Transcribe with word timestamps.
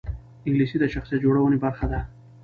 انګلیسي 0.47 0.77
د 0.79 0.83
شخصیت 0.93 1.19
جوړونې 1.25 1.57
برخه 1.63 1.85
ده 1.91 1.99